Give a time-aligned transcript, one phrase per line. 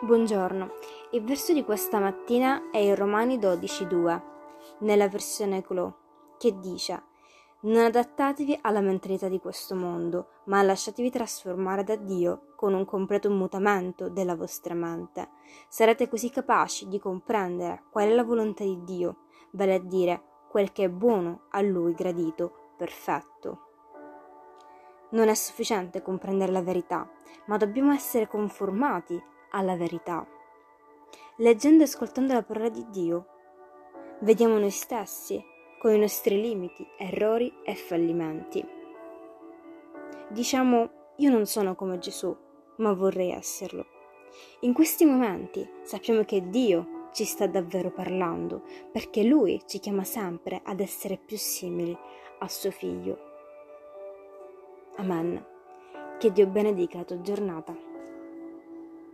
[0.00, 0.70] Buongiorno,
[1.10, 4.22] il verso di questa mattina è in Romani 12:2,
[4.78, 5.96] nella versione Clo,
[6.38, 7.02] che dice:
[7.62, 13.28] Non adattatevi alla mentalità di questo mondo, ma lasciatevi trasformare da Dio con un completo
[13.28, 15.30] mutamento della vostra mente.
[15.66, 20.70] Sarete così capaci di comprendere qual è la volontà di Dio, vale a dire quel
[20.70, 23.62] che è buono a Lui gradito, perfetto.
[25.10, 27.10] Non è sufficiente comprendere la verità,
[27.46, 29.20] ma dobbiamo essere conformati
[29.50, 30.26] alla verità.
[31.36, 33.26] Leggendo e ascoltando la parola di Dio,
[34.20, 35.42] vediamo noi stessi
[35.78, 38.66] con i nostri limiti, errori e fallimenti.
[40.28, 42.36] Diciamo, io non sono come Gesù,
[42.76, 43.86] ma vorrei esserlo.
[44.60, 50.60] In questi momenti sappiamo che Dio ci sta davvero parlando, perché Lui ci chiama sempre
[50.62, 51.96] ad essere più simili
[52.40, 53.18] a suo Figlio.
[54.96, 55.44] Amen.
[56.18, 57.87] Che Dio benedica la tua giornata.